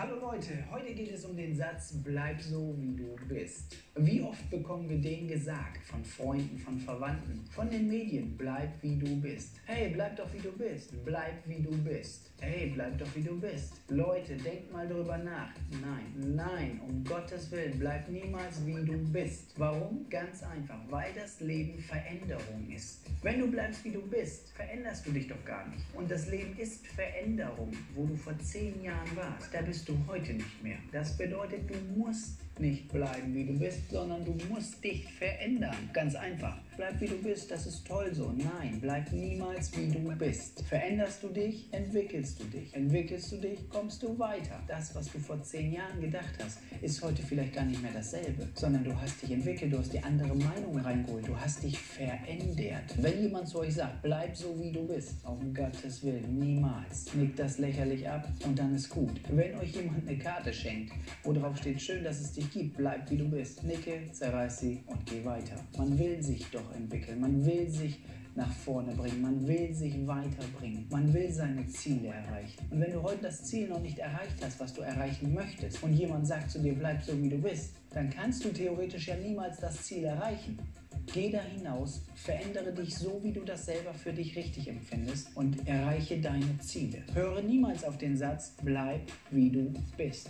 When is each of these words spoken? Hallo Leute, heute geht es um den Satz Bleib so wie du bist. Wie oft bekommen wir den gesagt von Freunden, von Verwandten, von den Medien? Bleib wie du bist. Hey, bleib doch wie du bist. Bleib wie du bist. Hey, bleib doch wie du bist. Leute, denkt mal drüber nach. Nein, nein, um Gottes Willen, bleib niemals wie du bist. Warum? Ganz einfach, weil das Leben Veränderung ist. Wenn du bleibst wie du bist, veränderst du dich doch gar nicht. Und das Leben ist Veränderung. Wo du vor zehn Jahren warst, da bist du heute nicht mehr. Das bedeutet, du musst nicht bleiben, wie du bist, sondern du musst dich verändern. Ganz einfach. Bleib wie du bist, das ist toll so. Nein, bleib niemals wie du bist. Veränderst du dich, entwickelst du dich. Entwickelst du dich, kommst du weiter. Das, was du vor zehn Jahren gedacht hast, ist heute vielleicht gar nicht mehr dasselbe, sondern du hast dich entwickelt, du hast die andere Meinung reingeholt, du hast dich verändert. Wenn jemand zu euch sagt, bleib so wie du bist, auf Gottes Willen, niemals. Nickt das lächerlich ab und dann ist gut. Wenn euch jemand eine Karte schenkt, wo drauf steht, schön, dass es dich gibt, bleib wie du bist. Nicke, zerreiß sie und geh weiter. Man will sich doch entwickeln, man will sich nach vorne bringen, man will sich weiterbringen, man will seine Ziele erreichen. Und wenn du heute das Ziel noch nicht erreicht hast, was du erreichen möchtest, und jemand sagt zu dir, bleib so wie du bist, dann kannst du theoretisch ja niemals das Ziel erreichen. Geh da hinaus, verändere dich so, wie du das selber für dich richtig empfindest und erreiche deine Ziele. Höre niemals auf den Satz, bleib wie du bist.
Hallo 0.00 0.14
Leute, 0.14 0.52
heute 0.70 0.94
geht 0.94 1.10
es 1.12 1.24
um 1.24 1.36
den 1.36 1.56
Satz 1.56 1.92
Bleib 2.04 2.40
so 2.40 2.72
wie 2.78 2.94
du 2.94 3.16
bist. 3.26 3.76
Wie 3.96 4.22
oft 4.22 4.48
bekommen 4.48 4.88
wir 4.88 4.98
den 4.98 5.26
gesagt 5.26 5.84
von 5.84 6.04
Freunden, 6.04 6.56
von 6.56 6.78
Verwandten, 6.78 7.44
von 7.50 7.68
den 7.68 7.88
Medien? 7.88 8.36
Bleib 8.38 8.80
wie 8.80 8.96
du 8.96 9.20
bist. 9.20 9.56
Hey, 9.66 9.90
bleib 9.92 10.14
doch 10.14 10.32
wie 10.32 10.38
du 10.38 10.52
bist. 10.52 10.92
Bleib 11.04 11.42
wie 11.46 11.60
du 11.60 11.76
bist. 11.78 12.30
Hey, 12.40 12.70
bleib 12.72 12.96
doch 12.96 13.08
wie 13.16 13.22
du 13.22 13.40
bist. 13.40 13.72
Leute, 13.88 14.36
denkt 14.36 14.72
mal 14.72 14.86
drüber 14.86 15.18
nach. 15.18 15.50
Nein, 15.82 16.36
nein, 16.36 16.80
um 16.86 17.02
Gottes 17.02 17.50
Willen, 17.50 17.76
bleib 17.80 18.08
niemals 18.08 18.64
wie 18.64 18.84
du 18.84 18.96
bist. 19.12 19.52
Warum? 19.56 20.08
Ganz 20.08 20.44
einfach, 20.44 20.78
weil 20.88 21.12
das 21.14 21.40
Leben 21.40 21.80
Veränderung 21.80 22.70
ist. 22.72 23.00
Wenn 23.22 23.40
du 23.40 23.50
bleibst 23.50 23.84
wie 23.84 23.90
du 23.90 24.02
bist, 24.02 24.50
veränderst 24.50 25.04
du 25.04 25.10
dich 25.10 25.26
doch 25.26 25.44
gar 25.44 25.66
nicht. 25.66 25.84
Und 25.94 26.08
das 26.08 26.30
Leben 26.30 26.56
ist 26.56 26.86
Veränderung. 26.86 27.72
Wo 27.96 28.06
du 28.06 28.14
vor 28.14 28.38
zehn 28.38 28.80
Jahren 28.84 29.16
warst, 29.16 29.52
da 29.52 29.60
bist 29.62 29.87
du 29.88 29.98
heute 30.06 30.34
nicht 30.34 30.62
mehr. 30.62 30.78
Das 30.92 31.16
bedeutet, 31.16 31.68
du 31.68 31.74
musst 31.98 32.38
nicht 32.58 32.88
bleiben, 32.88 33.34
wie 33.34 33.46
du 33.46 33.58
bist, 33.58 33.90
sondern 33.90 34.24
du 34.24 34.36
musst 34.48 34.82
dich 34.84 35.10
verändern. 35.14 35.76
Ganz 35.92 36.14
einfach. 36.14 36.58
Bleib 36.78 37.00
wie 37.00 37.08
du 37.08 37.16
bist, 37.16 37.50
das 37.50 37.66
ist 37.66 37.84
toll 37.84 38.14
so. 38.14 38.32
Nein, 38.36 38.78
bleib 38.80 39.10
niemals 39.12 39.76
wie 39.76 39.88
du 39.88 39.98
bist. 40.16 40.62
Veränderst 40.62 41.24
du 41.24 41.28
dich, 41.28 41.66
entwickelst 41.72 42.38
du 42.38 42.44
dich. 42.44 42.72
Entwickelst 42.72 43.32
du 43.32 43.38
dich, 43.38 43.68
kommst 43.68 44.00
du 44.00 44.16
weiter. 44.16 44.62
Das, 44.68 44.94
was 44.94 45.10
du 45.10 45.18
vor 45.18 45.42
zehn 45.42 45.72
Jahren 45.72 46.00
gedacht 46.00 46.38
hast, 46.40 46.58
ist 46.80 47.02
heute 47.02 47.20
vielleicht 47.20 47.54
gar 47.54 47.64
nicht 47.64 47.82
mehr 47.82 47.90
dasselbe, 47.92 48.46
sondern 48.54 48.84
du 48.84 48.94
hast 48.94 49.20
dich 49.20 49.32
entwickelt, 49.32 49.72
du 49.72 49.78
hast 49.78 49.92
die 49.92 49.98
andere 49.98 50.36
Meinung 50.36 50.78
reingeholt, 50.78 51.26
du 51.26 51.36
hast 51.36 51.64
dich 51.64 51.76
verändert. 51.76 52.94
Wenn 52.98 53.22
jemand 53.22 53.48
zu 53.48 53.58
euch 53.58 53.74
sagt, 53.74 54.00
bleib 54.02 54.36
so 54.36 54.56
wie 54.60 54.70
du 54.70 54.86
bist, 54.86 55.16
auf 55.24 55.40
Gottes 55.52 56.04
Willen, 56.04 56.38
niemals. 56.38 57.12
Nickt 57.12 57.40
das 57.40 57.58
lächerlich 57.58 58.08
ab 58.08 58.28
und 58.44 58.56
dann 58.56 58.76
ist 58.76 58.88
gut. 58.88 59.20
Wenn 59.30 59.58
euch 59.58 59.74
jemand 59.74 60.06
eine 60.06 60.16
Karte 60.16 60.52
schenkt, 60.52 60.92
wo 61.24 61.32
drauf 61.32 61.56
steht, 61.56 61.82
schön, 61.82 62.04
dass 62.04 62.20
es 62.20 62.34
dich 62.34 62.48
gibt, 62.52 62.76
bleib 62.76 63.10
wie 63.10 63.16
du 63.16 63.28
bist. 63.28 63.64
Nicke, 63.64 64.02
zerreiß 64.12 64.60
sie 64.60 64.84
und 64.86 65.04
geh 65.06 65.24
weiter. 65.24 65.56
Man 65.76 65.98
will 65.98 66.22
sich 66.22 66.48
doch 66.52 66.67
entwickeln, 66.72 67.20
man 67.20 67.44
will 67.44 67.68
sich 67.68 68.00
nach 68.38 68.52
vorne 68.52 68.94
bringen, 68.94 69.20
man 69.20 69.46
will 69.46 69.74
sich 69.74 69.94
weiterbringen, 70.06 70.86
man 70.90 71.12
will 71.12 71.30
seine 71.30 71.66
Ziele 71.66 72.08
erreichen. 72.08 72.58
Und 72.70 72.80
wenn 72.80 72.92
du 72.92 73.02
heute 73.02 73.22
das 73.22 73.42
Ziel 73.42 73.68
noch 73.68 73.80
nicht 73.80 73.98
erreicht 73.98 74.36
hast, 74.42 74.60
was 74.60 74.72
du 74.72 74.82
erreichen 74.82 75.34
möchtest, 75.34 75.82
und 75.82 75.92
jemand 75.92 76.26
sagt 76.26 76.50
zu 76.52 76.60
dir, 76.60 76.74
bleib 76.74 77.02
so 77.02 77.20
wie 77.20 77.28
du 77.28 77.38
bist, 77.38 77.74
dann 77.90 78.08
kannst 78.08 78.44
du 78.44 78.50
theoretisch 78.50 79.08
ja 79.08 79.16
niemals 79.16 79.58
das 79.58 79.82
Ziel 79.82 80.04
erreichen. 80.04 80.58
Geh 81.12 81.30
da 81.30 81.40
hinaus, 81.40 82.02
verändere 82.14 82.72
dich 82.72 82.94
so, 82.94 83.18
wie 83.22 83.32
du 83.32 83.40
das 83.40 83.66
selber 83.66 83.94
für 83.94 84.12
dich 84.12 84.36
richtig 84.36 84.68
empfindest 84.68 85.34
und 85.34 85.66
erreiche 85.66 86.20
deine 86.20 86.58
Ziele. 86.58 87.02
Höre 87.14 87.42
niemals 87.42 87.82
auf 87.82 87.98
den 87.98 88.16
Satz, 88.16 88.54
bleib 88.62 89.00
wie 89.30 89.50
du 89.50 89.72
bist. 89.96 90.28